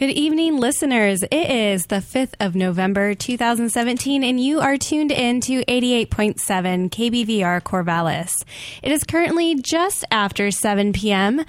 [0.00, 1.22] Good evening, listeners.
[1.24, 6.38] It is the 5th of November, 2017, and you are tuned in to 88.7
[6.88, 8.32] KBVR Corvallis.
[8.82, 11.44] It is currently just after 7 p.m.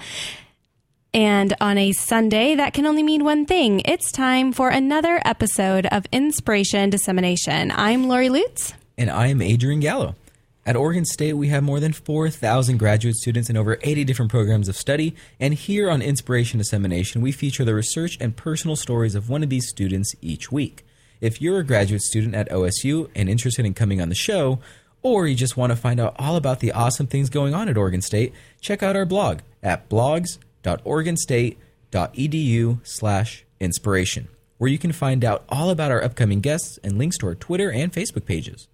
[1.14, 3.80] And on a Sunday, that can only mean one thing.
[3.86, 7.72] It's time for another episode of Inspiration Dissemination.
[7.74, 8.74] I'm Lori Lutz.
[8.98, 10.14] And I am Adrian Gallo.
[10.64, 14.68] At Oregon State, we have more than 4,000 graduate students in over 80 different programs
[14.68, 15.16] of study.
[15.40, 19.50] And here on Inspiration Dissemination, we feature the research and personal stories of one of
[19.50, 20.86] these students each week.
[21.20, 24.60] If you're a graduate student at OSU and interested in coming on the show,
[25.02, 27.76] or you just want to find out all about the awesome things going on at
[27.76, 35.42] Oregon State, check out our blog at blogs.oregonstate.edu slash inspiration, where you can find out
[35.48, 38.68] all about our upcoming guests and links to our Twitter and Facebook pages.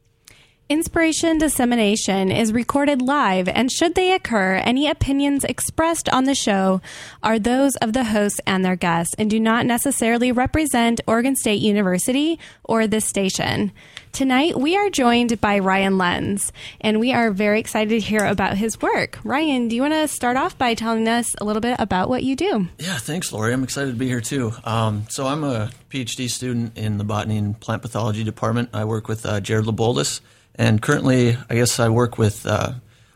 [0.71, 6.83] Inspiration dissemination is recorded live, and should they occur, any opinions expressed on the show
[7.23, 11.63] are those of the hosts and their guests and do not necessarily represent Oregon State
[11.63, 13.73] University or this station.
[14.13, 16.53] Tonight, we are joined by Ryan Lenz,
[16.83, 19.19] and we are very excited to hear about his work.
[19.25, 22.25] Ryan, do you want to start off by telling us a little bit about what
[22.25, 22.69] you do?
[22.79, 23.55] Yeah, thanks, Lori.
[23.55, 24.53] I'm excited to be here too.
[24.65, 28.69] Um, so, I'm a PhD student in the botany and plant pathology department.
[28.75, 30.21] I work with uh, Jared LeBoldus
[30.59, 32.73] and currently, I guess I work with uh,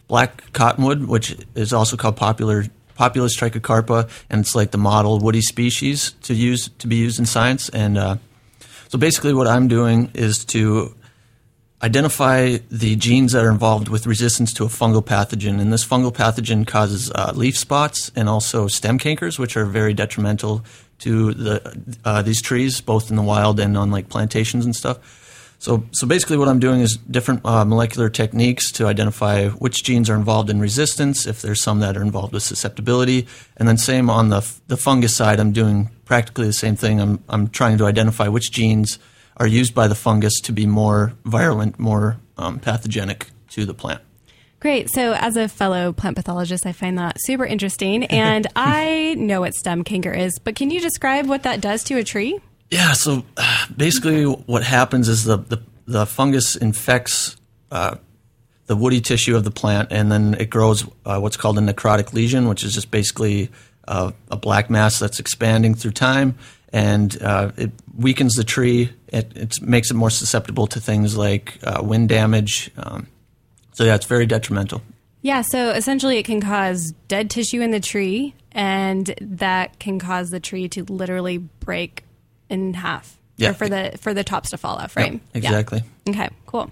[0.07, 5.41] black cottonwood, which is also called poplar Populus trichocarpa, and it's like the model woody
[5.41, 7.69] species to use to be used in science.
[7.71, 8.17] And uh,
[8.89, 10.95] so, basically, what I'm doing is to
[11.83, 15.61] identify the genes that are involved with resistance to a fungal pathogen.
[15.61, 19.95] And this fungal pathogen causes uh, leaf spots and also stem cankers, which are very
[19.95, 20.65] detrimental
[21.01, 24.99] to the uh, these trees, both in the wild and on like plantations and stuff.
[25.63, 30.11] So, so basically, what I'm doing is different uh, molecular techniques to identify which genes
[30.11, 34.11] are involved in resistance, if there's some that are involved with susceptibility, and then same
[34.11, 35.39] on the the fungus side.
[35.39, 37.01] I'm doing practically the same thing.
[37.01, 38.99] I'm I'm trying to identify which genes
[39.37, 44.01] are used by the fungus to be more virulent, more um, pathogenic to the plant.
[44.59, 44.91] Great.
[44.93, 48.07] So, as a fellow plant pathologist, I find that super interesting.
[48.07, 51.99] And I know what stem canker is, but can you describe what that does to
[51.99, 52.41] a tree?
[52.73, 53.25] Yeah, so
[53.77, 57.37] basically what happens is the, the, the fungus infects
[57.71, 57.97] uh,
[58.67, 62.15] the woody tissue of the plant, and then it grows uh, what's called a necrotic
[62.15, 63.51] lesion, which is just basically
[63.87, 66.39] uh, a black mass that's expanding through time,
[66.73, 68.91] and uh, it weakens the tree.
[69.09, 72.71] It, it, makes it more susceptible to things like uh, wind damage.
[72.79, 73.07] Um,
[73.73, 74.81] so, yeah, it's very detrimental.
[75.21, 80.31] Yeah, so essentially it can cause dead tissue in the tree, and that can cause
[80.31, 82.05] the tree to literally break
[82.53, 83.19] in half.
[83.37, 83.55] Yeah.
[83.55, 85.21] for the for the tops to fall off, right?
[85.35, 85.83] exactly.
[86.05, 86.13] Yeah.
[86.13, 86.71] Okay, cool.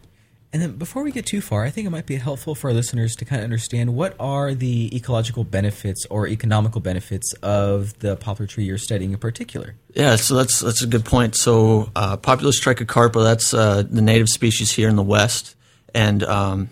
[0.53, 2.75] And then before we get too far, I think it might be helpful for our
[2.75, 8.17] listeners to kind of understand what are the ecological benefits or economical benefits of the
[8.17, 9.77] poplar tree you're studying in particular.
[9.95, 11.37] Yeah, so that's that's a good point.
[11.37, 15.55] So uh, Populus trichocarpa, that's uh, the native species here in the West,
[15.95, 16.69] and um,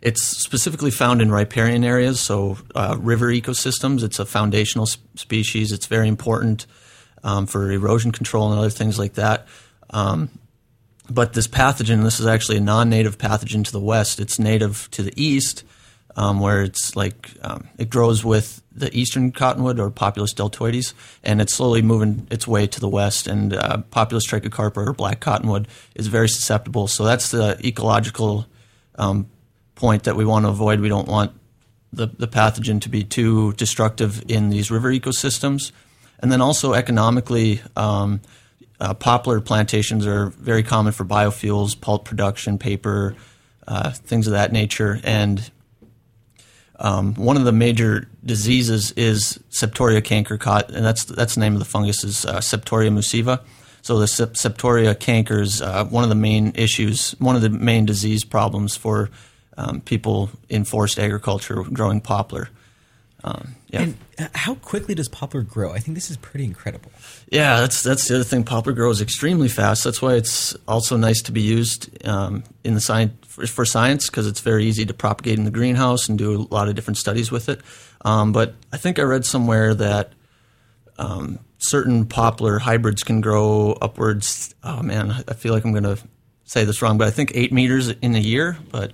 [0.00, 4.02] it's specifically found in riparian areas, so uh, river ecosystems.
[4.02, 5.72] It's a foundational species.
[5.72, 6.66] It's very important
[7.22, 9.46] um, for erosion control and other things like that.
[9.90, 10.30] Um,
[11.10, 14.20] but this pathogen, this is actually a non-native pathogen to the west.
[14.20, 15.64] It's native to the east,
[16.16, 21.40] um, where it's like um, it grows with the eastern cottonwood or Populus deltoides, and
[21.40, 23.26] it's slowly moving its way to the west.
[23.26, 26.88] And uh, Populus trichocarpa or black cottonwood is very susceptible.
[26.88, 28.46] So that's the ecological
[28.94, 29.28] um,
[29.74, 30.80] point that we want to avoid.
[30.80, 31.32] We don't want
[31.92, 35.72] the, the pathogen to be too destructive in these river ecosystems.
[36.22, 38.20] And then also economically, um,
[38.80, 43.14] uh, poplar plantations are very common for biofuels, pulp production, paper,
[43.66, 45.00] uh, things of that nature.
[45.04, 45.50] And
[46.78, 51.60] um, one of the major diseases is Septoria canker, and that's that's the name of
[51.60, 53.40] the fungus is uh, Septoria musiva.
[53.82, 57.84] So the Septoria canker is uh, one of the main issues, one of the main
[57.86, 59.10] disease problems for
[59.56, 62.48] um, people in forest agriculture growing poplar.
[63.24, 63.82] Um, yeah.
[63.82, 65.72] And uh, how quickly does poplar grow?
[65.72, 66.90] I think this is pretty incredible.
[67.30, 68.44] Yeah, that's that's the other thing.
[68.44, 69.84] Poplar grows extremely fast.
[69.84, 74.10] That's why it's also nice to be used um, in the science for, for science
[74.10, 76.98] because it's very easy to propagate in the greenhouse and do a lot of different
[76.98, 77.60] studies with it.
[78.04, 80.12] Um, but I think I read somewhere that
[80.98, 84.54] um, certain poplar hybrids can grow upwards.
[84.64, 85.98] Oh man, I feel like I'm going to
[86.44, 88.58] say this wrong, but I think eight meters in a year.
[88.70, 88.92] But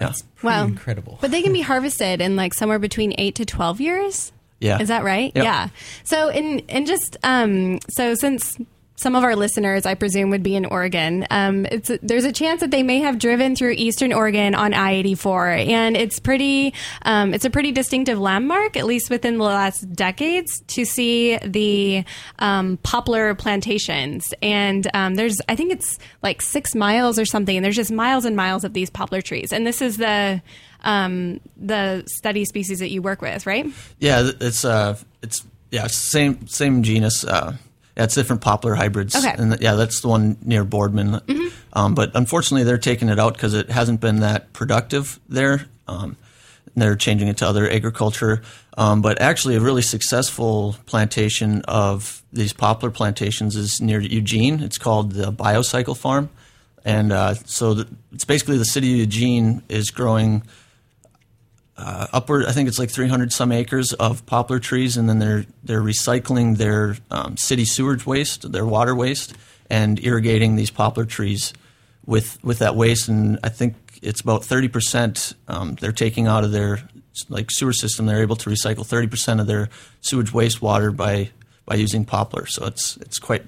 [0.00, 0.08] yeah.
[0.08, 0.64] That's wow.
[0.64, 1.18] incredible.
[1.20, 4.32] But they can be harvested in like somewhere between eight to 12 years.
[4.60, 4.80] Yeah.
[4.80, 5.32] Is that right?
[5.34, 5.44] Yep.
[5.44, 5.68] Yeah.
[6.04, 8.56] So in, and just, um, so since
[8.96, 11.26] some of our listeners, I presume, would be in Oregon.
[11.30, 11.66] Um,
[12.02, 16.18] there's a chance that they may have driven through Eastern Oregon on I-84, and it's
[16.18, 16.74] pretty.
[17.02, 22.04] Um, it's a pretty distinctive landmark, at least within the last decades, to see the
[22.38, 24.32] um, poplar plantations.
[24.42, 28.24] And um, there's, I think it's like six miles or something, and there's just miles
[28.24, 29.52] and miles of these poplar trees.
[29.52, 30.42] And this is the
[30.82, 33.66] um, the study species that you work with, right?
[33.98, 37.24] Yeah, it's uh, it's yeah, same same genus.
[37.24, 37.56] Uh,
[37.96, 39.16] it's different poplar hybrids.
[39.16, 39.34] Okay.
[39.36, 41.20] And yeah, that's the one near Boardman.
[41.20, 41.48] Mm-hmm.
[41.72, 45.66] Um, but unfortunately, they're taking it out because it hasn't been that productive there.
[45.88, 46.16] Um,
[46.74, 48.42] they're changing it to other agriculture.
[48.76, 54.62] Um, but actually, a really successful plantation of these poplar plantations is near Eugene.
[54.62, 56.28] It's called the Biocycle Farm.
[56.84, 60.42] And uh, so the, it's basically the city of Eugene is growing
[61.78, 62.46] uh, upward.
[62.46, 66.56] I think it's like 300 some acres of poplar trees, and then they're they're recycling
[66.56, 69.34] their um, city sewage waste, their water waste,
[69.68, 71.52] and irrigating these poplar trees
[72.04, 73.08] with with that waste.
[73.08, 76.80] And I think it's about 30 percent um, they're taking out of their
[77.28, 78.06] like sewer system.
[78.06, 79.68] They're able to recycle 30 percent of their
[80.00, 81.30] sewage wastewater by
[81.66, 82.46] by using poplar.
[82.46, 83.44] So it's it's quite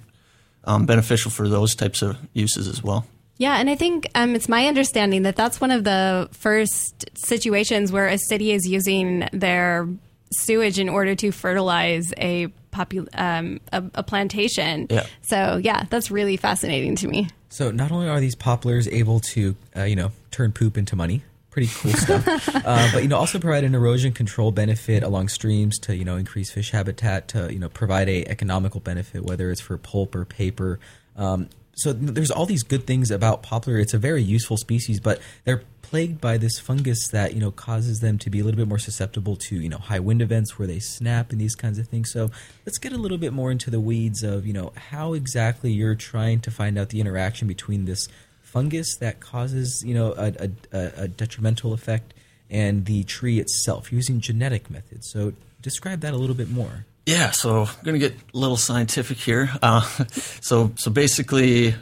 [0.65, 3.07] um, beneficial for those types of uses as well.
[3.39, 7.93] Yeah, and I think um, it's my understanding that that's one of the first situations
[7.93, 9.89] where a city is using their
[10.33, 14.89] sewage in order to fertilize a popu- um, a, a, plantation.
[14.91, 15.07] Yeah.
[15.23, 17.29] So yeah, that's really fascinating to me.
[17.49, 21.23] So not only are these poplars able to, uh, you know, turn poop into money,
[21.51, 25.79] pretty cool stuff, uh, but you know also provide an erosion control benefit along streams
[25.79, 29.61] to you know increase fish habitat to you know provide a economical benefit whether it's
[29.61, 30.79] for pulp or paper.
[31.17, 33.79] Um, so there's all these good things about poplar.
[33.79, 38.01] It's a very useful species, but they're plagued by this fungus that you know causes
[38.01, 40.67] them to be a little bit more susceptible to you know high wind events where
[40.67, 42.11] they snap and these kinds of things.
[42.13, 42.31] So
[42.67, 45.95] let's get a little bit more into the weeds of you know how exactly you're
[45.95, 48.09] trying to find out the interaction between this
[48.43, 52.13] fungus that causes you know a, a, a detrimental effect
[52.51, 55.09] and the tree itself using genetic methods.
[55.11, 55.33] So
[55.63, 56.87] describe that a little bit more.
[57.09, 59.49] Yeah, so I'm going to get a little scientific here.
[59.63, 59.81] Uh,
[60.43, 61.75] so, so basically,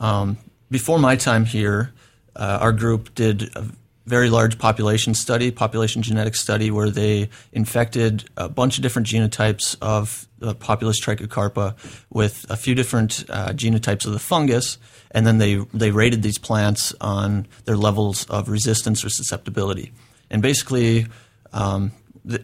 [0.00, 0.38] um,
[0.72, 1.92] before my time here,
[2.34, 3.64] uh, our group did a
[4.06, 9.76] very large population study, population genetic study, where they infected a bunch of different genotypes
[9.80, 11.76] of the Populus trichocarpa
[12.10, 14.78] with a few different uh, genotypes of the fungus,
[15.12, 19.92] and then they they rated these plants on their levels of resistance or susceptibility.
[20.28, 21.06] And basically,
[21.52, 21.92] um,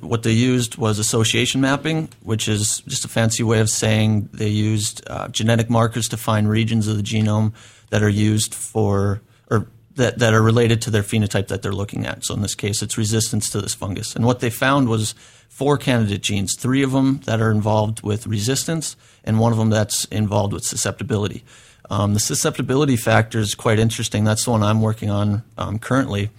[0.00, 4.48] what they used was association mapping, which is just a fancy way of saying they
[4.48, 7.52] used uh, genetic markers to find regions of the genome
[7.90, 9.20] that are used for
[9.50, 12.24] or that, that are related to their phenotype that they're looking at.
[12.24, 14.14] So in this case, it's resistance to this fungus.
[14.14, 15.14] And what they found was
[15.48, 19.70] four candidate genes, three of them that are involved with resistance, and one of them
[19.70, 21.44] that's involved with susceptibility.
[21.90, 24.24] Um, the susceptibility factor is quite interesting.
[24.24, 26.30] That's the one I'm working on um, currently.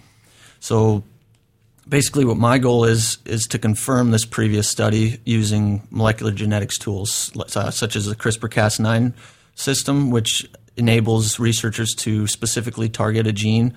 [0.60, 1.04] So
[1.88, 7.32] basically what my goal is is to confirm this previous study using molecular genetics tools
[7.56, 9.12] uh, such as the CRISPR-Cas9
[9.54, 10.46] system, which
[10.76, 13.74] enables researchers to specifically target a gene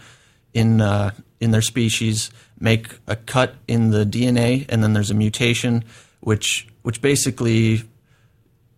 [0.53, 5.15] in uh, in their species, make a cut in the DNA, and then there's a
[5.15, 5.83] mutation,
[6.21, 7.83] which which basically,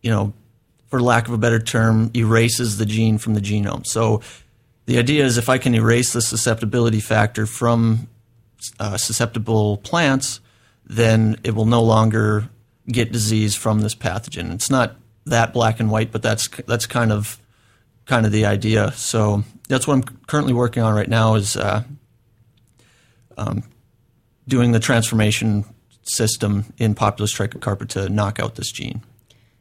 [0.01, 0.33] you know,
[0.89, 3.85] for lack of a better term, erases the gene from the genome.
[3.85, 4.21] So
[4.87, 8.07] the idea is if I can erase the susceptibility factor from
[8.79, 10.39] uh, susceptible plants,
[10.85, 12.49] then it will no longer
[12.87, 14.53] get disease from this pathogen.
[14.53, 14.95] It's not
[15.25, 17.39] that black and white, but that's that's kind of
[18.05, 18.91] kind of the idea.
[18.93, 21.83] So that's what I'm currently working on right now is uh,
[23.37, 23.63] um,
[24.47, 25.65] doing the transformation
[26.03, 29.03] system in Populus trichocarpa to knock out this gene.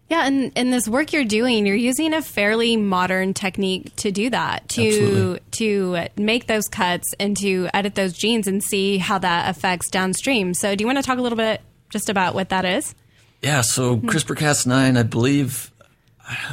[0.08, 4.30] Yeah, and in this work you're doing, you're using a fairly modern technique to do
[4.30, 5.40] that, to Absolutely.
[5.50, 10.54] to make those cuts and to edit those genes and see how that affects downstream.
[10.54, 11.60] So, do you want to talk a little bit
[11.90, 12.94] just about what that is?
[13.42, 15.70] Yeah, so CRISPR-Cas9, I believe,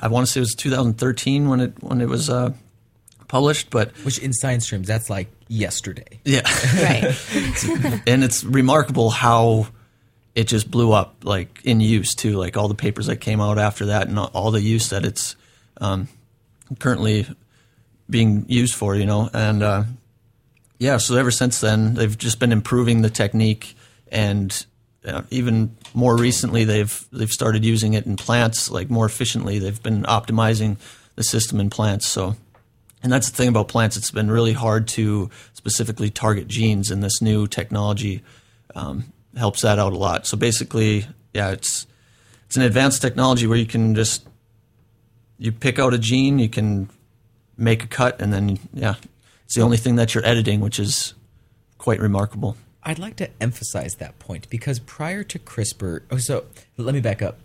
[0.01, 2.51] I want to say it was 2013 when it when it was uh,
[3.29, 6.19] published, but Which in science terms, that's like yesterday.
[6.25, 6.41] yeah,
[6.75, 8.03] Right.
[8.07, 9.67] and it's remarkable how
[10.35, 12.33] it just blew up like in use too.
[12.33, 15.35] Like all the papers that came out after that and all the use that it's
[15.79, 16.09] um,
[16.79, 17.25] currently
[18.09, 19.29] being used for you know?
[19.33, 19.83] And uh,
[20.77, 23.75] yeah so ever since then they've just been improving the technique
[24.09, 24.65] and
[25.05, 29.57] uh, even more recently they've they've started using it in plants like more efficiently.
[29.57, 30.77] They've been optimizing
[31.15, 32.35] the system in plants so.
[33.03, 33.97] And that's the thing about plants.
[33.97, 38.23] It's been really hard to specifically target genes in this new technology.
[38.73, 40.27] Um, helps that out a lot.
[40.27, 41.87] So basically, yeah, it's
[42.45, 44.27] it's an advanced technology where you can just
[45.37, 46.89] you pick out a gene, you can
[47.57, 48.95] make a cut, and then yeah,
[49.45, 51.13] it's the only thing that you're editing, which is
[51.77, 52.57] quite remarkable.
[52.83, 56.45] I'd like to emphasize that point because prior to CRISPR, oh, so
[56.77, 57.39] let me back up.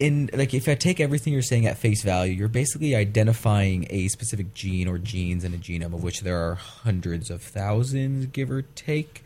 [0.00, 4.08] In like, if I take everything you're saying at face value, you're basically identifying a
[4.08, 8.50] specific gene or genes in a genome, of which there are hundreds of thousands, give
[8.50, 9.24] or take.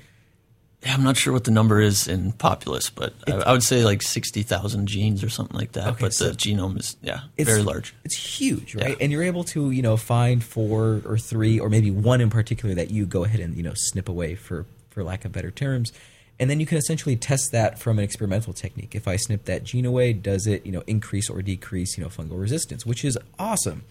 [0.84, 3.84] Yeah, I'm not sure what the number is in Populus, but I, I would say
[3.84, 5.86] like sixty thousand genes or something like that.
[5.88, 7.94] Okay, but so the genome is yeah It's very large.
[8.04, 8.90] It's huge, right?
[8.90, 8.96] Yeah.
[9.00, 12.74] And you're able to, you know, find four or three or maybe one in particular
[12.74, 15.92] that you go ahead and you know snip away for for lack of better terms.
[16.40, 18.96] And then you can essentially test that from an experimental technique.
[18.96, 22.10] If I snip that gene away, does it, you know, increase or decrease, you know,
[22.10, 23.84] fungal resistance, which is awesome.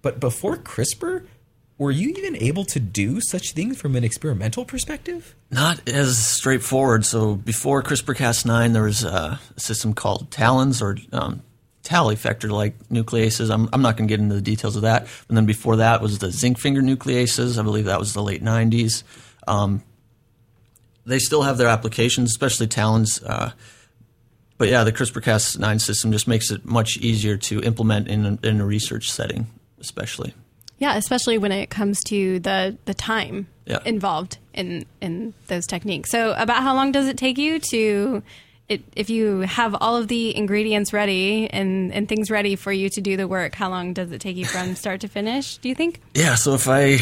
[0.00, 1.26] But before CRISPR,
[1.78, 5.36] were you even able to do such things from an experimental perspective?
[5.50, 7.04] Not as straightforward.
[7.04, 11.42] So before CRISPR-Cas9, there was a system called TALENs or um,
[11.84, 13.54] TAL effector-like nucleases.
[13.54, 15.06] I'm, I'm not going to get into the details of that.
[15.28, 17.58] And then before that was the zinc finger nucleases.
[17.58, 19.04] I believe that was the late 90s.
[19.46, 19.82] Um,
[21.06, 23.22] they still have their applications, especially TALENs.
[23.22, 23.52] Uh,
[24.58, 28.60] but yeah, the CRISPR-Cas9 system just makes it much easier to implement in a, in
[28.60, 29.46] a research setting,
[29.78, 30.34] especially.
[30.78, 33.78] Yeah, especially when it comes to the the time Yeah.
[33.84, 36.10] involved in in those techniques.
[36.10, 38.22] So, about how long does it take you to
[38.68, 42.88] it, if you have all of the ingredients ready and and things ready for you
[42.90, 43.54] to do the work?
[43.54, 45.56] How long does it take you from start to finish?
[45.58, 46.00] Do you think?
[46.14, 46.98] Yeah, so if I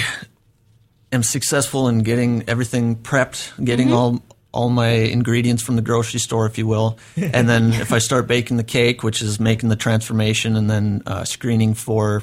[1.12, 6.47] am successful in getting everything prepped, getting all all my ingredients from the grocery store,
[6.47, 9.76] if you will, and then if I start baking the cake, which is making the
[9.76, 12.23] transformation and then uh, screening for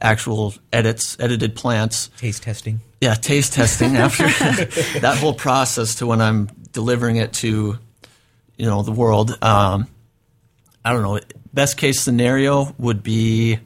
[0.00, 2.80] actual edits, edited plants, Taste testing.
[3.00, 4.24] yeah, taste testing after
[5.00, 7.78] that whole process to when I'm delivering it to,
[8.56, 9.36] you know, the world.
[9.42, 9.86] Um,
[10.84, 11.18] I don't know.
[11.52, 13.58] Best case scenario would be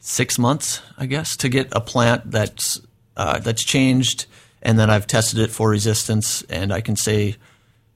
[0.00, 2.80] six months, I guess, to get a plant that's
[3.16, 4.26] uh, that's changed
[4.66, 7.36] and then I've tested it for resistance, and I can say,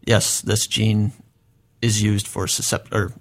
[0.06, 1.12] yes, this gene
[1.82, 3.12] is used for suscept or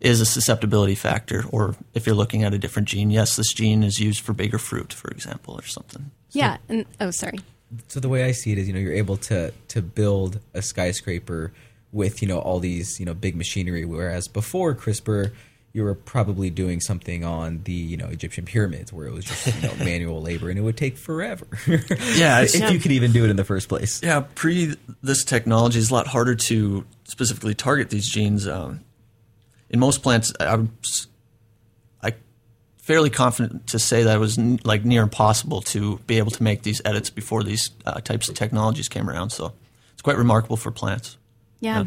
[0.00, 3.82] is a susceptibility factor, or if you're looking at a different gene, yes, this gene
[3.82, 6.10] is used for bigger fruit, for example, or something.
[6.30, 6.56] Yeah.
[6.68, 7.40] And oh, sorry.
[7.88, 10.62] so the way I see it is, you know, you're able to to build a
[10.62, 11.52] skyscraper
[11.92, 15.32] with you know all these you know big machinery, whereas before CRISPR,
[15.72, 19.46] you were probably doing something on the you know Egyptian pyramids where it was just
[19.62, 21.46] you know manual labor and it would take forever.
[21.66, 24.02] Yeah, if it's- you could even do it in the first place.
[24.02, 28.48] Yeah, pre this technology is a lot harder to specifically target these genes.
[28.48, 28.80] Um,
[29.70, 30.58] in most plants, I
[32.90, 36.42] fairly confident to say that it was n- like near impossible to be able to
[36.42, 39.30] make these edits before these uh, types of technologies came around.
[39.30, 39.52] So
[39.92, 41.16] it's quite remarkable for plants.
[41.60, 41.84] Yeah.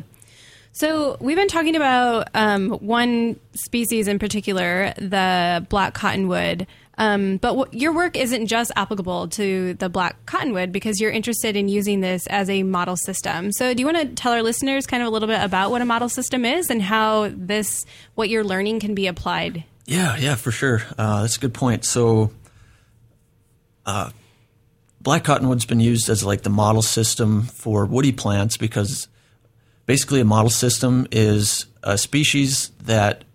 [0.72, 6.68] So we've been talking about um, one species in particular, the black cottonwood.
[6.98, 11.68] Um, but your work isn't just applicable to the black cottonwood because you're interested in
[11.68, 13.52] using this as a model system.
[13.52, 15.82] So do you want to tell our listeners kind of a little bit about what
[15.82, 17.86] a model system is and how this,
[18.16, 19.64] what you're learning, can be applied?
[19.86, 20.84] Yeah, yeah, for sure.
[20.98, 21.84] Uh, that's a good point.
[21.84, 22.32] So,
[23.86, 24.12] uh,
[25.02, 29.08] black cottonwood's been used as like the model system for woody plants because
[29.86, 33.26] basically a model system is a species that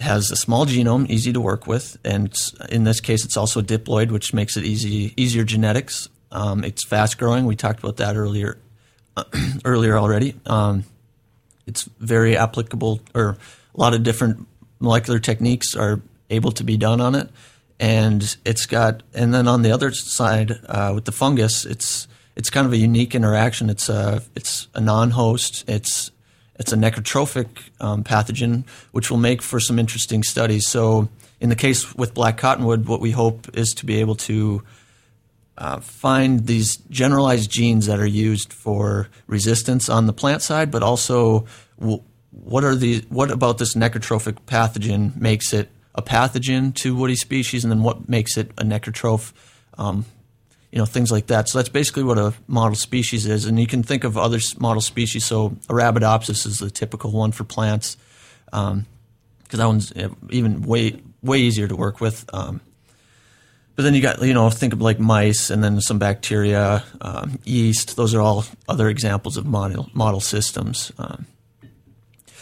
[0.00, 2.32] has a small genome, easy to work with, and
[2.70, 6.08] in this case, it's also diploid, which makes it easy, easier genetics.
[6.30, 7.46] Um, it's fast growing.
[7.46, 8.58] We talked about that earlier,
[9.64, 10.34] earlier already.
[10.46, 10.84] Um,
[11.66, 13.36] it's very applicable, or
[13.74, 14.46] a lot of different
[14.78, 16.00] molecular techniques are
[16.30, 17.28] able to be done on it.
[17.80, 22.50] And it's got, and then on the other side uh, with the fungus, it's it's
[22.50, 23.68] kind of a unique interaction.
[23.68, 25.64] It's a it's a non-host.
[25.68, 26.12] It's
[26.58, 27.46] it's a necrotrophic
[27.80, 30.66] um, pathogen, which will make for some interesting studies.
[30.68, 31.08] So,
[31.40, 34.62] in the case with black cottonwood, what we hope is to be able to
[35.56, 40.82] uh, find these generalized genes that are used for resistance on the plant side, but
[40.82, 41.46] also
[41.78, 47.16] w- what are the what about this necrotrophic pathogen makes it a pathogen to woody
[47.16, 49.32] species, and then what makes it a necrotroph,
[49.76, 50.04] um,
[50.72, 51.48] you know, things like that.
[51.48, 54.82] So that's basically what a model species is, and you can think of other model
[54.82, 55.24] species.
[55.24, 57.96] So Arabidopsis is the typical one for plants,
[58.44, 58.84] because
[59.50, 62.24] that one's uh, even way way easier to work with.
[62.32, 62.60] Um,
[63.78, 67.38] but then you got, you know, think of like mice and then some bacteria, um,
[67.44, 67.94] yeast.
[67.94, 70.90] Those are all other examples of model, model systems.
[70.98, 71.26] Um,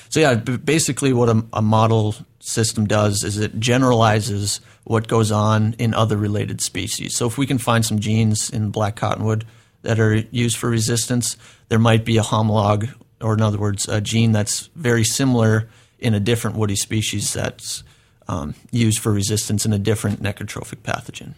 [0.08, 5.74] so, yeah, basically, what a, a model system does is it generalizes what goes on
[5.78, 7.16] in other related species.
[7.16, 9.44] So, if we can find some genes in black cottonwood
[9.82, 11.36] that are used for resistance,
[11.68, 16.14] there might be a homolog, or in other words, a gene that's very similar in
[16.14, 17.82] a different woody species that's
[18.28, 21.34] um, used for resistance in a different necrotrophic pathogen.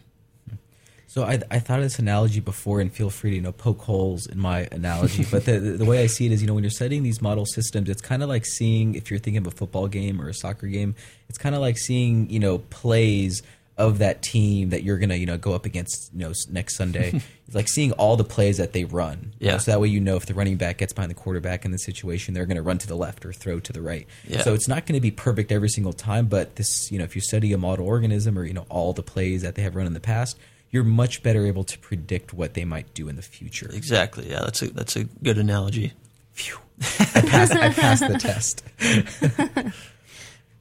[1.08, 3.80] So I, I thought of this analogy before, and feel free to you know poke
[3.80, 5.26] holes in my analogy.
[5.30, 7.46] but the, the way I see it is, you know, when you're studying these model
[7.46, 10.34] systems, it's kind of like seeing if you're thinking of a football game or a
[10.34, 10.94] soccer game,
[11.30, 13.42] it's kind of like seeing you know plays
[13.78, 17.22] of that team that you're gonna you know go up against you know next Sunday.
[17.46, 19.32] it's like seeing all the plays that they run.
[19.38, 19.56] Yeah.
[19.56, 21.78] so that way you know if the running back gets behind the quarterback in the
[21.78, 24.06] situation, they're gonna run to the left or throw to the right.
[24.26, 24.42] Yeah.
[24.42, 27.14] So it's not going to be perfect every single time, but this you know if
[27.14, 29.86] you study a model organism or you know all the plays that they have run
[29.86, 30.36] in the past,
[30.70, 33.70] you're much better able to predict what they might do in the future.
[33.72, 34.30] Exactly.
[34.30, 35.92] Yeah, that's a that's a good analogy.
[36.32, 36.58] Phew.
[36.80, 38.62] I passed, I passed the test.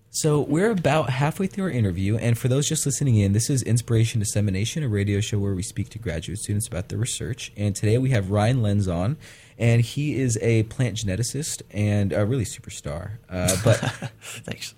[0.10, 3.62] so we're about halfway through our interview, and for those just listening in, this is
[3.62, 7.52] Inspiration Dissemination, a radio show where we speak to graduate students about their research.
[7.56, 9.18] And today we have Ryan Lenz on,
[9.58, 13.18] and he is a plant geneticist and a really superstar.
[13.30, 13.78] Uh, but
[14.22, 14.76] Thanks.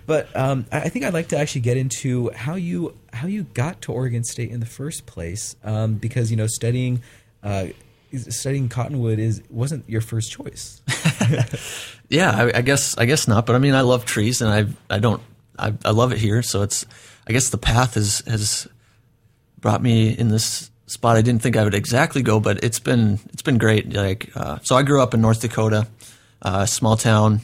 [0.06, 3.82] but um, I think I'd like to actually get into how you how you got
[3.82, 7.02] to Oregon State in the first place, um, because you know studying
[7.42, 7.68] uh,
[8.12, 10.82] studying cottonwood is wasn't your first choice.
[12.10, 13.46] Yeah, I, I guess I guess not.
[13.46, 15.22] But I mean, I love trees, and I I don't
[15.58, 16.42] I, I love it here.
[16.42, 16.84] So it's
[17.26, 18.68] I guess the path has has
[19.60, 21.16] brought me in this spot.
[21.16, 23.92] I didn't think I would exactly go, but it's been it's been great.
[23.92, 25.86] Like uh, so, I grew up in North Dakota,
[26.42, 27.40] uh, small town.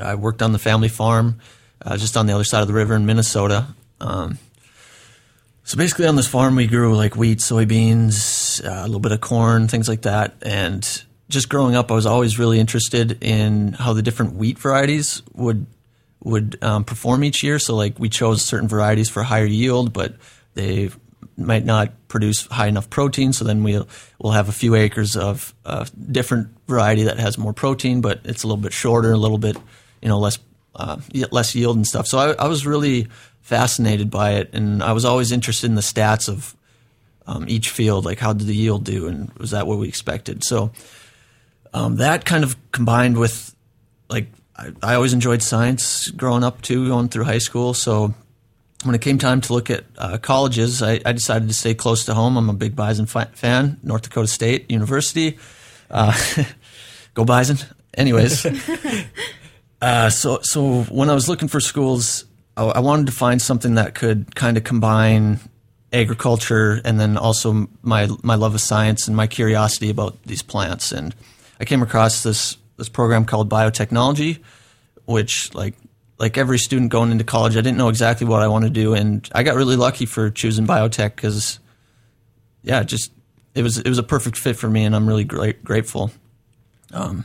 [0.00, 1.40] I worked on the family farm,
[1.80, 3.68] uh, just on the other side of the river in Minnesota.
[4.00, 4.38] Um,
[5.64, 9.20] so basically, on this farm, we grew like wheat, soybeans, uh, a little bit of
[9.20, 10.34] corn, things like that.
[10.42, 15.22] And just growing up, I was always really interested in how the different wheat varieties
[15.34, 15.66] would
[16.22, 17.58] would um, perform each year.
[17.58, 20.14] So, like, we chose certain varieties for higher yield, but
[20.54, 20.90] they
[21.36, 23.32] might not produce high enough protein.
[23.32, 23.88] So then we'll
[24.18, 28.42] we'll have a few acres of a different variety that has more protein, but it's
[28.42, 29.56] a little bit shorter, a little bit
[30.02, 30.38] you know less
[30.74, 30.98] uh,
[31.30, 32.06] less yield and stuff.
[32.06, 33.08] So I, I was really
[33.42, 36.54] fascinated by it, and I was always interested in the stats of
[37.26, 40.44] um, each field, like how did the yield do, and was that what we expected?
[40.44, 40.72] So
[41.74, 43.54] um, that kind of combined with
[44.08, 47.74] like I, I always enjoyed science growing up too, going through high school.
[47.74, 48.14] So
[48.86, 52.04] when it came time to look at uh, colleges, I, I decided to stay close
[52.06, 52.36] to home.
[52.36, 55.38] I'm a big Bison fi- fan, North Dakota State University.
[55.90, 56.16] Uh,
[57.14, 57.58] go Bison.
[57.94, 58.46] Anyways,
[59.82, 62.24] uh, so so when I was looking for schools,
[62.56, 65.40] I, I wanted to find something that could kind of combine
[65.92, 70.92] agriculture and then also my my love of science and my curiosity about these plants.
[70.92, 71.14] And
[71.58, 74.38] I came across this this program called biotechnology,
[75.06, 75.74] which like
[76.18, 78.94] like every student going into college, I didn't know exactly what I wanted to do,
[78.94, 81.58] and I got really lucky for choosing biotech because,
[82.62, 83.12] yeah, just
[83.54, 86.10] it was it was a perfect fit for me, and I'm really great, grateful.
[86.92, 87.24] Um,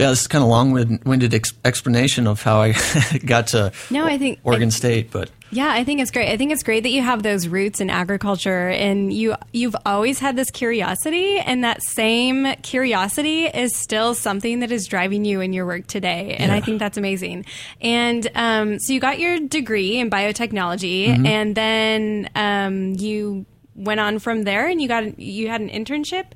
[0.00, 2.74] yeah, this is kind of long-winded ex- explanation of how I
[3.26, 6.28] got to No, I think- Oregon I- State, but Yeah, I think it's great.
[6.30, 10.20] I think it's great that you have those roots in agriculture and you you've always
[10.20, 15.52] had this curiosity and that same curiosity is still something that is driving you in
[15.52, 16.36] your work today.
[16.38, 17.46] And I think that's amazing.
[17.80, 21.26] And um, so you got your degree in biotechnology Mm-hmm.
[21.26, 26.26] and then um, you went on from there and you got you had an internship?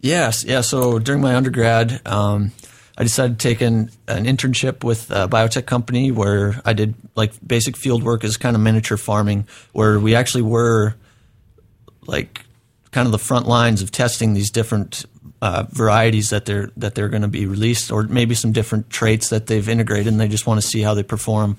[0.00, 0.60] Yes, yeah.
[0.60, 2.52] So during my undergrad, um,
[2.96, 7.32] I decided to take an, an internship with a biotech company where I did like
[7.44, 10.94] basic field work as kind of miniature farming, where we actually were
[12.06, 12.42] like
[12.92, 15.04] kind of the front lines of testing these different
[15.42, 19.30] uh, varieties that they're that they're going to be released, or maybe some different traits
[19.30, 21.56] that they've integrated, and they just want to see how they perform.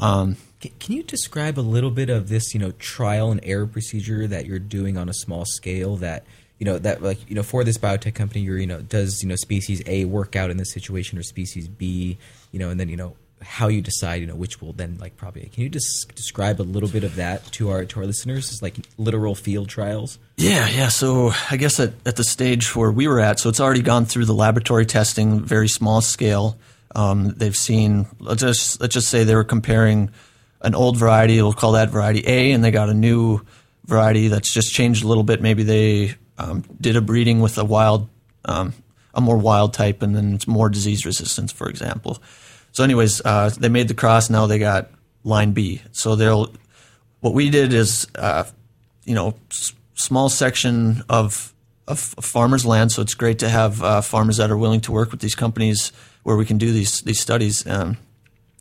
[0.00, 3.66] Um, Can, can you describe a little bit of this, you know, trial and error
[3.66, 5.96] procedure that you're doing on a small scale?
[5.96, 6.24] That
[6.58, 9.28] you know that like you know for this biotech company, you're you know does you
[9.28, 12.18] know species A work out in this situation or species B,
[12.52, 15.16] you know, and then you know how you decide you know which will then like
[15.16, 18.50] probably Can you just describe a little bit of that to our to our listeners?
[18.50, 20.18] It's like literal field trials.
[20.36, 20.88] Yeah, yeah.
[20.88, 24.06] So I guess at, at the stage where we were at, so it's already gone
[24.06, 26.58] through the laboratory testing, very small scale.
[26.94, 28.06] Um, they've seen.
[28.18, 30.10] Let's just let's just say they were comparing
[30.62, 31.40] an old variety.
[31.42, 33.42] We'll call that variety A, and they got a new
[33.84, 35.42] variety that's just changed a little bit.
[35.42, 38.08] Maybe they um, did a breeding with a wild,
[38.44, 38.74] um,
[39.14, 42.18] a more wild type, and then it's more disease resistance, for example.
[42.72, 44.28] So, anyways, uh, they made the cross.
[44.28, 44.90] Now they got
[45.24, 45.82] line B.
[45.92, 46.52] So they'll.
[47.20, 48.44] What we did is, uh,
[49.04, 51.52] you know, s- small section of
[51.88, 52.92] of farmers' land.
[52.92, 55.92] So it's great to have uh, farmers that are willing to work with these companies
[56.22, 57.66] where we can do these these studies.
[57.66, 57.98] Um,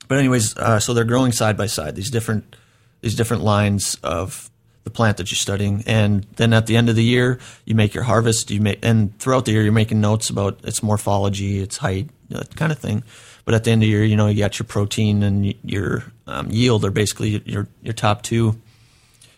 [0.08, 2.56] but anyways, uh, so they're growing side by side these different
[3.02, 4.50] these different lines of
[4.86, 7.94] the plant that you're studying, and then at the end of the year, you make
[7.94, 8.52] your harvest.
[8.52, 12.56] You make and throughout the year, you're making notes about its morphology, its height, that
[12.56, 13.04] kind of thing.
[13.46, 16.04] but at the end of the year, you know, you got your protein and your
[16.28, 18.60] um, yield are basically your your top two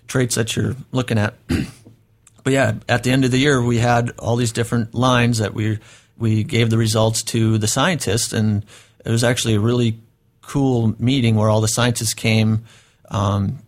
[0.08, 1.34] traits that you're looking at.
[2.44, 5.54] but yeah, at the end of the year, we had all these different lines that
[5.54, 5.80] we
[6.18, 8.66] we gave the results to the scientists, and
[9.06, 9.98] it was actually a really
[10.42, 12.66] cool meeting where all the scientists came
[13.10, 13.60] um,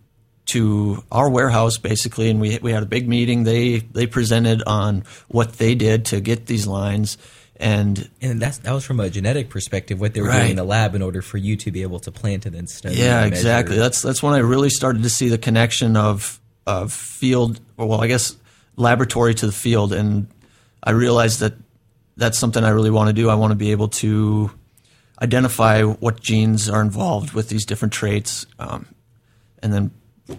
[0.49, 3.43] to our warehouse basically, and we we had a big meeting.
[3.43, 7.17] They they presented on what they did to get these lines.
[7.61, 10.37] And and that's that was from a genetic perspective, what they were Right.
[10.39, 12.67] doing in the lab in order for you to be able to plant and then
[12.67, 12.95] study.
[12.95, 13.75] Yeah, exactly.
[13.75, 18.01] That's that's when I really started to see the connection of of field, or well,
[18.01, 18.37] I guess
[18.77, 20.27] laboratory to the field, and
[20.81, 21.53] I realized that
[22.15, 23.29] that's something I really want to do.
[23.29, 24.51] I want to be able to
[25.21, 28.85] identify what genes are involved with these different traits, um,
[29.61, 29.91] and then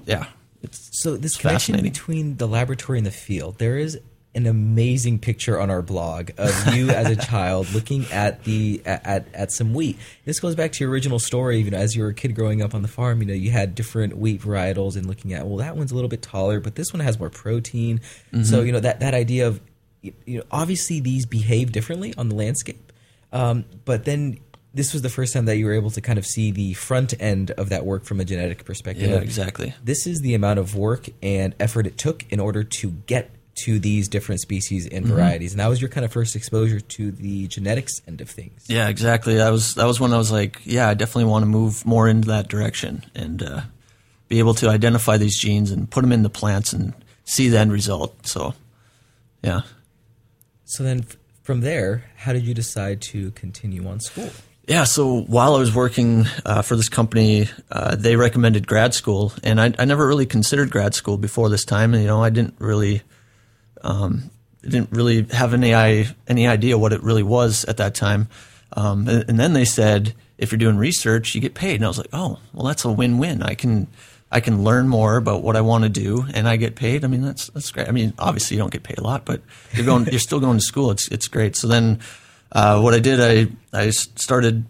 [0.06, 0.26] yeah,
[0.62, 1.92] it's So this connection fascinating.
[1.92, 3.98] between the laboratory and the field, there is
[4.34, 9.04] an amazing picture on our blog of you as a child looking at the at,
[9.04, 9.98] at, at some wheat.
[10.24, 11.58] This goes back to your original story.
[11.58, 13.50] You know, as you were a kid growing up on the farm, you know, you
[13.50, 16.76] had different wheat varietals and looking at well, that one's a little bit taller, but
[16.76, 17.98] this one has more protein.
[18.32, 18.44] Mm-hmm.
[18.44, 19.60] So you know that that idea of
[20.00, 22.92] you you know obviously these behave differently on the landscape,
[23.32, 24.38] um, but then.
[24.72, 27.12] This was the first time that you were able to kind of see the front
[27.20, 29.10] end of that work from a genetic perspective.
[29.10, 29.74] yeah, exactly.
[29.82, 33.30] this is the amount of work and effort it took in order to get
[33.64, 35.14] to these different species and Mm-hmm.
[35.14, 35.52] varieties.
[35.52, 38.64] And that was your kind of first exposure to the genetics end of things.
[38.68, 39.34] Yeah, exactly.
[39.36, 42.08] That was that was when I was like, yeah, I definitely want to move more
[42.08, 43.60] into that direction and uh,
[44.28, 47.58] be able to identify these genes and put them in the plants and see the
[47.58, 48.24] end result.
[48.26, 48.54] So,
[49.42, 49.62] yeah,
[50.64, 54.30] So then f- from there, how did you decide to continue on school?
[54.70, 54.84] Yeah.
[54.84, 59.60] So while I was working uh, for this company, uh, they recommended grad school, and
[59.60, 61.92] I, I never really considered grad school before this time.
[61.92, 63.02] And you know, I didn't really.
[63.82, 64.30] Um,
[64.62, 68.28] didn't really have any I, any idea what it really was at that time,
[68.74, 71.88] um, and, and then they said if you're doing research, you get paid, and I
[71.88, 73.42] was like, oh, well, that's a win-win.
[73.42, 73.86] I can
[74.32, 77.04] I can learn more about what I want to do, and I get paid.
[77.04, 77.88] I mean, that's that's great.
[77.88, 80.58] I mean, obviously you don't get paid a lot, but you're going you're still going
[80.58, 80.90] to school.
[80.90, 81.56] It's it's great.
[81.56, 82.00] So then,
[82.52, 84.64] uh, what I did, I I started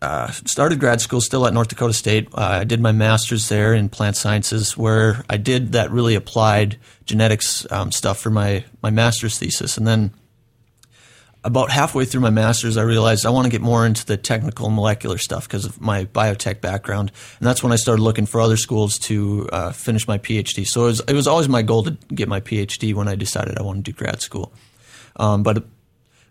[0.00, 2.28] uh, started grad school still at North Dakota State.
[2.34, 6.78] Uh, I did my master's there in plant sciences, where I did that really applied
[7.04, 10.12] genetics um, stuff for my my master's thesis, and then
[11.44, 14.70] about halfway through my master's, I realized I want to get more into the technical
[14.70, 18.56] molecular stuff because of my biotech background, and that's when I started looking for other
[18.56, 20.66] schools to uh, finish my PhD.
[20.66, 23.58] So it was, it was always my goal to get my PhD when I decided
[23.58, 24.54] I wanted to do grad school.
[25.16, 25.64] Um, but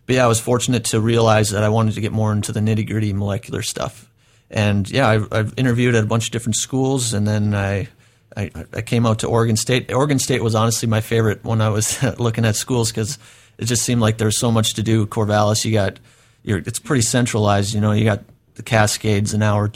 [0.06, 2.60] but yeah, I was fortunate to realize that I wanted to get more into the
[2.60, 4.10] nitty gritty molecular stuff.
[4.50, 7.88] And yeah, I've, I've interviewed at a bunch of different schools, and then I,
[8.36, 9.92] I I came out to Oregon State.
[9.92, 13.18] Oregon State was honestly my favorite when I was looking at schools because
[13.58, 15.06] it just seemed like there was so much to do.
[15.06, 15.98] Corvallis, you got
[16.42, 17.74] you're, it's pretty centralized.
[17.74, 18.22] You know, you got
[18.54, 19.72] the Cascades an hour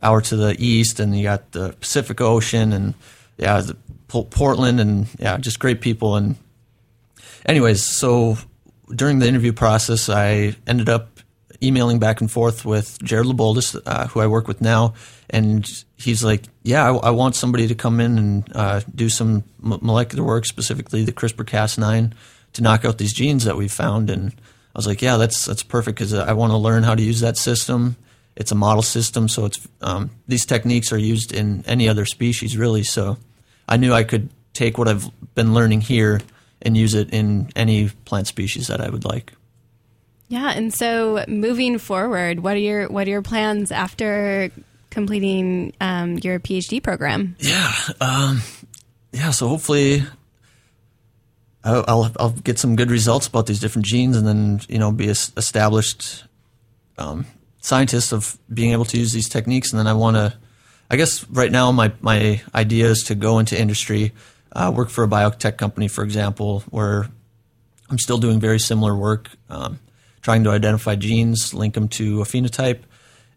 [0.00, 2.94] hour to the east, and you got the Pacific Ocean, and
[3.36, 6.16] yeah, the, Portland, and yeah, just great people.
[6.16, 6.36] And
[7.44, 8.38] anyways, so
[8.92, 11.20] during the interview process, I ended up
[11.62, 14.94] emailing back and forth with Jared LeBoldus, uh, who I work with now,
[15.30, 15.66] and
[15.96, 20.24] he's like, "Yeah, I, I want somebody to come in and uh, do some molecular
[20.24, 22.12] work, specifically the CRISPR-Cas9,
[22.54, 25.62] to knock out these genes that we found." And I was like, "Yeah, that's that's
[25.62, 27.96] perfect because I want to learn how to use that system.
[28.36, 32.56] It's a model system, so it's um, these techniques are used in any other species,
[32.56, 32.82] really.
[32.82, 33.16] So
[33.68, 36.20] I knew I could take what I've been learning here."
[36.64, 39.32] And use it in any plant species that I would like.
[40.28, 44.50] Yeah, and so moving forward, what are your what are your plans after
[44.90, 47.36] completing um, your PhD program?
[47.38, 48.40] Yeah, um,
[49.12, 49.30] yeah.
[49.30, 50.02] So hopefully,
[51.62, 54.92] I'll, I'll I'll get some good results about these different genes, and then you know
[54.92, 56.24] be a s- established
[56.96, 57.26] um,
[57.60, 59.72] scientist of being able to use these techniques.
[59.72, 60.34] And then I want to,
[60.90, 64.12] I guess right now my my idea is to go into industry,
[64.54, 67.08] uh, work for a biotech company, for example, where
[67.90, 69.78] I'm still doing very similar work, um,
[70.22, 72.80] trying to identify genes, link them to a phenotype,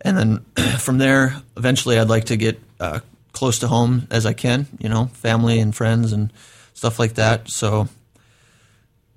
[0.01, 0.45] and then
[0.79, 2.99] from there, eventually, I'd like to get uh,
[3.33, 4.67] close to home as I can.
[4.79, 6.31] You know, family and friends and
[6.73, 7.49] stuff like that.
[7.49, 7.87] So,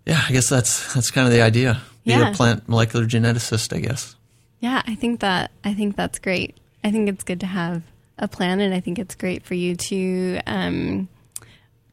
[0.07, 1.81] yeah, I guess that's that's kind of the idea.
[2.05, 2.31] Be Yeah.
[2.31, 4.17] a plant molecular geneticist, I guess.
[4.61, 6.57] Yeah, I think that I think that's great.
[6.83, 7.83] I think it's good to have
[8.19, 11.09] a plan, and I think it's great for you to um,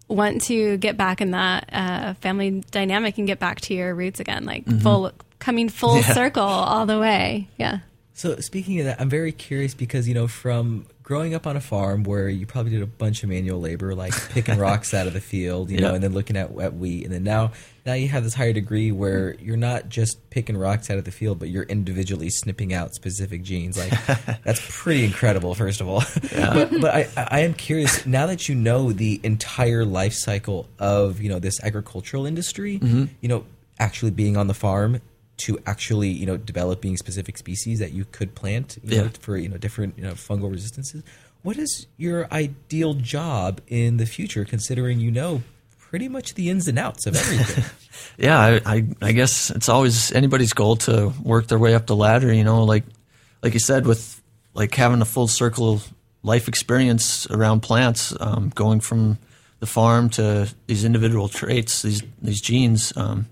[0.07, 4.19] want to get back in that uh, family dynamic and get back to your roots
[4.19, 6.13] again, like full coming full Yeah.
[6.13, 7.47] circle all the way.
[7.57, 7.79] Yeah.
[8.17, 11.61] So speaking of that, I'm very curious because you know from growing up on a
[11.61, 15.13] farm where you probably did a bunch of manual labor, like picking rocks out of
[15.13, 17.51] the field, you know, and then looking at wet wheat, and then now
[17.85, 21.11] now you have this higher degree where you're not just picking rocks out of the
[21.11, 23.77] field, but you're individually snipping out specific genes.
[23.77, 23.91] Like
[24.43, 26.01] that's pretty incredible, first of all.
[26.35, 31.21] but but I I am curious now that you know the entire life cycle of
[31.21, 33.05] you know this agricultural industry, mm-hmm.
[33.21, 33.45] you know,
[33.79, 35.01] actually being on the farm
[35.37, 39.47] to actually you know developing specific species that you could plant you know, for you
[39.49, 41.03] know different you know fungal resistances.
[41.43, 45.43] What is your ideal job in the future, considering you know
[45.77, 47.63] pretty much the ins and outs of everything?
[48.19, 51.95] Yeah, I, I I guess it's always anybody's goal to work their way up the
[51.95, 52.31] ladder.
[52.33, 52.83] You know, like
[53.41, 54.21] like you said, with
[54.53, 55.81] like having a full circle
[56.23, 59.17] life experience around plants, um, going from
[59.59, 62.95] the farm to these individual traits, these these genes.
[62.95, 63.27] Um,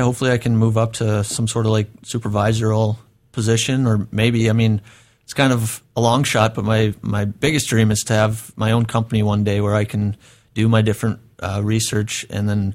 [0.00, 2.96] yeah, hopefully I can move up to some sort of like supervisorial
[3.32, 4.80] position, or maybe I mean.
[5.22, 8.72] It's kind of a long shot, but my, my biggest dream is to have my
[8.72, 10.16] own company one day where I can
[10.54, 12.74] do my different uh, research and then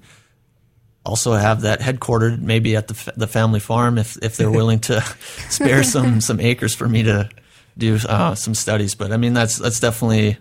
[1.05, 5.01] also have that headquartered maybe at the the family farm if if they're willing to
[5.49, 7.29] spare some some acres for me to
[7.77, 8.95] do uh, some studies.
[8.95, 10.37] But I mean that's that's definitely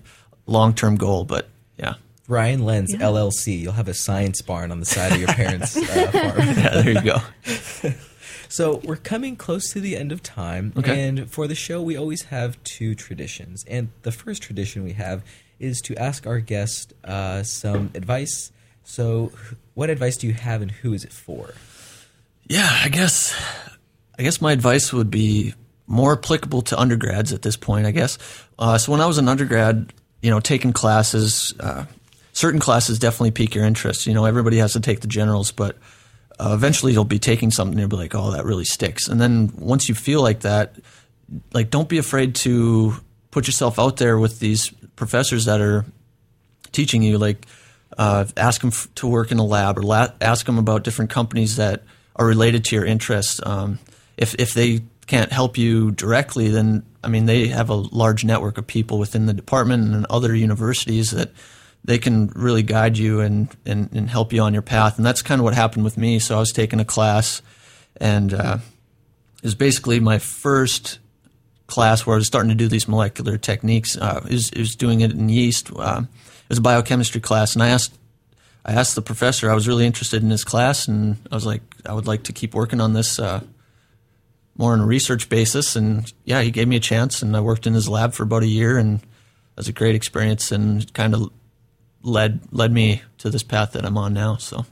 [0.47, 1.25] long term goal.
[1.25, 1.49] But
[2.29, 3.61] yeah, Ryan Lenz LLC.
[3.61, 6.39] You'll have a science barn on the side of your parents' uh, farm.
[6.39, 7.19] yeah, there you go.
[8.49, 11.09] So we're coming close to the end of time, Okay.
[11.09, 13.65] and for the show, we always have two traditions.
[13.67, 15.25] And the first tradition we have
[15.59, 18.53] is to ask our guest uh, some advice.
[18.85, 19.33] So,
[19.73, 21.55] what advice do you have, and who is it for?
[22.47, 23.35] Yeah, I guess
[24.19, 25.55] I guess my advice would be
[25.89, 27.87] more applicable to undergrads at this point.
[27.87, 28.19] I guess.
[28.57, 31.87] Uh, so when I was an undergrad, you know, taking classes, uh,
[32.35, 34.07] certain classes definitely pique your interest.
[34.07, 35.79] You know, everybody has to take the generals, but
[36.39, 39.09] uh, eventually you'll be taking something and you'll be like, oh, that really sticks.
[39.09, 40.75] And then once you feel like that,
[41.53, 42.95] like don't be afraid to
[43.31, 45.85] put yourself out there with these professors that are
[46.73, 47.47] teaching you like
[47.97, 51.11] uh, ask them f- to work in a lab or la- ask them about different
[51.11, 51.83] companies that
[52.17, 53.79] are related to your interests um,
[54.17, 58.59] if, if they can't help you directly then i mean they have a large network
[58.59, 61.31] of people within the department and other universities that
[61.85, 65.23] they can really guide you and, and, and help you on your path and that's
[65.23, 67.43] kind of what happened with me so i was taking a class
[67.99, 68.59] and uh,
[69.39, 70.99] it was basically my first
[71.67, 73.97] class where I was starting to do these molecular techniques.
[73.97, 75.71] Uh, it, was, it was doing it in yeast.
[75.77, 77.99] Um, it was a biochemistry class, and I asked
[78.67, 79.51] I asked the professor.
[79.51, 82.33] I was really interested in his class, and I was like, I would like to
[82.33, 83.43] keep working on this uh,
[84.57, 85.77] more on a research basis.
[85.77, 88.43] And yeah, he gave me a chance, and I worked in his lab for about
[88.43, 89.07] a year, and it
[89.57, 91.31] was a great experience, and kind of
[92.05, 94.37] led led me to this path that I'm on now.
[94.37, 94.67] So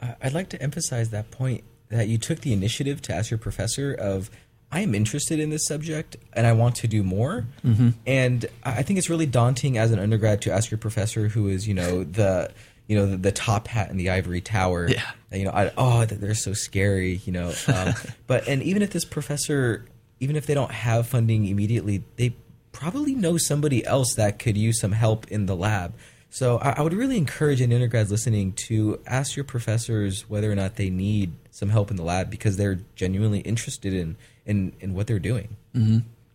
[0.00, 3.38] I- I'd like to emphasize that point that you took the initiative to ask your
[3.38, 4.30] professor of
[4.72, 7.46] I am interested in this subject and I want to do more.
[7.64, 7.90] Mm-hmm.
[8.06, 11.48] And I I think it's really daunting as an undergrad to ask your professor who
[11.48, 12.50] is, you know, the
[12.86, 14.88] you know the, the top hat in the ivory tower.
[14.88, 15.08] Yeah.
[15.32, 17.20] You know, I, oh, they're so scary.
[17.24, 17.94] You know, um,
[18.26, 19.84] but and even if this professor,
[20.18, 22.34] even if they don't have funding immediately, they
[22.72, 25.94] probably know somebody else that could use some help in the lab.
[26.30, 30.54] So I, I would really encourage any undergrads listening to ask your professors whether or
[30.54, 34.16] not they need some help in the lab because they're genuinely interested in
[34.46, 35.56] in, in what they're doing.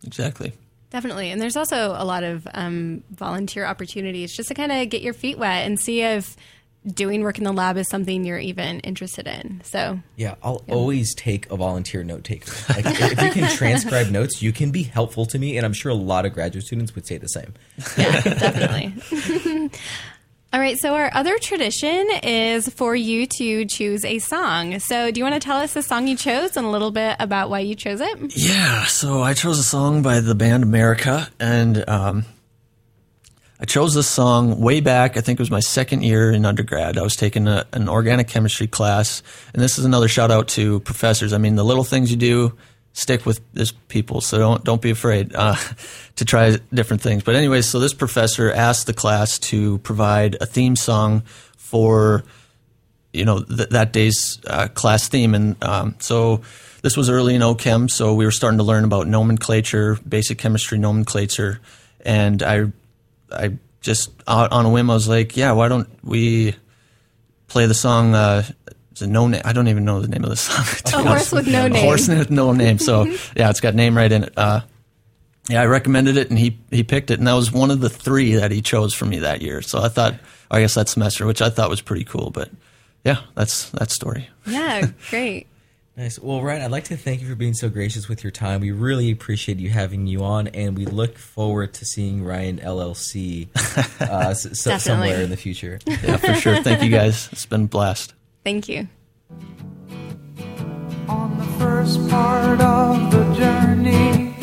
[0.05, 0.53] exactly.
[0.91, 1.31] Definitely.
[1.31, 5.13] And there's also a lot of um, volunteer opportunities just to kind of get your
[5.13, 6.37] feet wet and see if
[6.93, 9.61] doing work in the lab is something you're even interested in.
[9.63, 12.51] So, Yeah, I'll always take a volunteer note taker.
[12.73, 15.73] Like, if if you can transcribe notes, you can be helpful to me, and I'm
[15.73, 17.53] sure a lot of graduate students would say the same.
[17.97, 19.71] yeah, definitely.
[20.53, 24.79] All right, so our other tradition is for you to choose a song.
[24.79, 27.17] So, do you want to tell us the song you chose and a little bit
[27.19, 28.37] about why you chose it?
[28.37, 32.25] Yeah, so I chose a song by the band America, and um,
[33.59, 35.15] I chose this song way back.
[35.15, 36.97] I think it was my second year in undergrad.
[36.97, 40.81] I was taking a, an organic chemistry class, and this is another shout out to
[40.81, 41.31] professors.
[41.31, 42.57] I mean, the little things you do
[42.91, 45.55] stick with this people, so don't don't be afraid uh,
[46.17, 47.23] to try different things.
[47.23, 51.23] But anyways, so this professor asked the class to provide a theme song
[51.55, 52.25] for
[53.13, 56.41] you know th- that day's uh, class theme, and um, so
[56.81, 60.77] this was early in OChem, so we were starting to learn about nomenclature, basic chemistry
[60.77, 61.61] nomenclature,
[62.01, 62.71] and I,
[63.31, 66.55] I just on on a whim, I was like, yeah, why don't we
[67.47, 68.13] play the song?
[68.15, 68.43] Uh,
[68.91, 69.41] it's a no name.
[69.43, 70.63] I don't even know the name of the song.
[71.01, 71.83] A horse with no A name.
[71.83, 72.79] horse with no name.
[72.79, 73.03] So
[73.35, 74.33] yeah, it's got name right in it.
[74.37, 74.61] Uh,
[75.49, 77.89] yeah, I recommended it, and he he picked it, and that was one of the
[77.89, 79.61] three that he chose for me that year.
[79.61, 80.15] So I thought,
[80.49, 82.29] I guess that semester, which I thought was pretty cool.
[82.31, 82.49] But
[83.03, 84.29] yeah, that's that story.
[84.47, 85.47] Yeah, great.
[85.97, 86.19] Nice.
[86.19, 88.59] Well, Ryan, I'd like to thank you for being so gracious with your time.
[88.59, 93.47] We really appreciate you having you on, and we look forward to seeing Ryan LLC
[94.01, 95.79] uh, somewhere in the future.
[95.85, 96.61] yeah, for sure.
[96.61, 97.29] Thank you guys.
[97.31, 98.13] It's been a blast.
[98.43, 98.89] Thank you.
[101.07, 104.35] On the first part of the journey,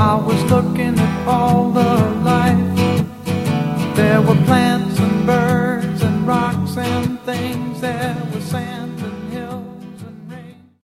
[0.00, 1.82] I was looking at all the
[2.24, 3.96] life.
[3.96, 7.69] There were plants and birds and rocks and things.